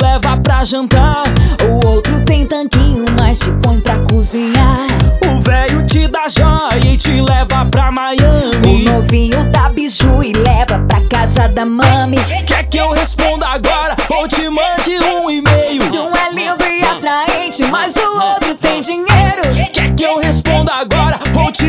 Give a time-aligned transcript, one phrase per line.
[0.00, 1.24] leva pra jantar.
[1.62, 4.86] O outro tem tanquinho, mas te põe pra cozinhar.
[5.30, 8.88] O velho te dá joia e te leva pra Miami.
[8.88, 12.18] O novinho dá biju e leva pra casa da mami.
[12.46, 15.90] Quer que eu responda agora ou te mande um e-mail?
[15.90, 19.10] Se um é lindo e atraente, mas o outro tem dinheiro.
[19.72, 21.59] Quer que eu responda agora ou te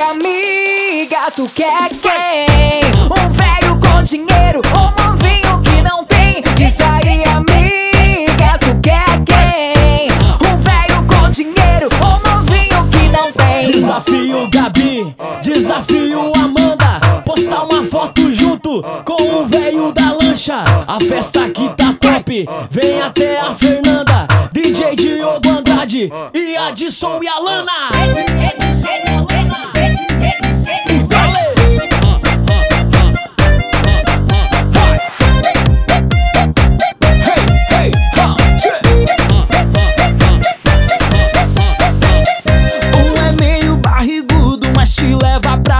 [0.00, 2.46] Amiga, tu quer quem?
[3.04, 6.42] Um velho com dinheiro ou um vinho que não tem?
[6.56, 10.08] Diz aí, amiga, tu quer quem?
[10.42, 13.70] Um velho com dinheiro ou um vinho que não tem?
[13.70, 17.00] Desafio Gabi, desafio Amanda.
[17.24, 20.64] Postar uma foto junto com o velho da lancha.
[20.88, 24.26] A festa aqui tá top, vem até a Fernanda.
[24.50, 27.90] DJ Diogo Andrade e Adson e Alana.
[27.92, 28.23] Hey,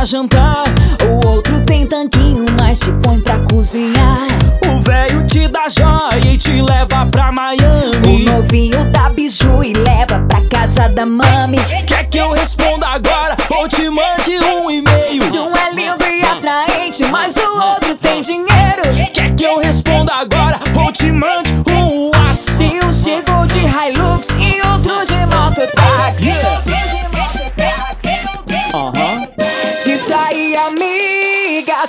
[0.05, 0.65] pra jantar.
[1.09, 4.29] O outro tem tanquinho, mas te põe pra cozinhar.
[4.69, 8.25] O velho te dá joia e te leva pra O Miami.
[8.25, 11.67] novinho dá biju e leva pra casa da Mames.
[11.87, 13.24] Quer que eu responda agora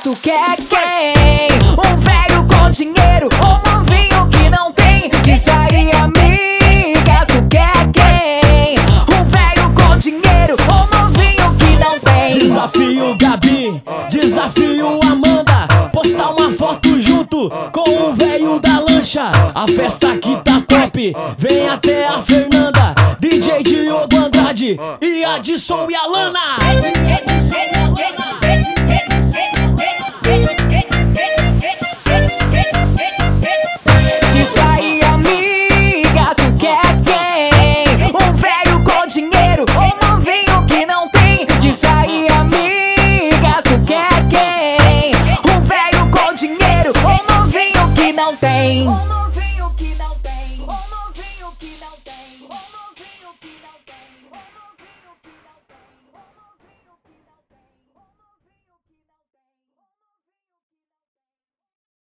[0.06, 1.58] tu quer quem?
[1.72, 5.10] Um velho com dinheiro ou um vinho que não tem?
[5.24, 8.76] Diz aí, amiga, tu quer quem?
[9.10, 12.38] Um velho com dinheiro ou um vinho que não tem?
[12.38, 15.68] Desafio Gabi, desafio Amanda.
[15.92, 19.32] Postar uma foto junto com o velho da lancha.
[19.56, 22.94] A festa aqui tá top, vem até a Fernanda.
[23.20, 26.58] DJ Diogo Andrade e Adson e Alana.
[26.84, 27.45] Diz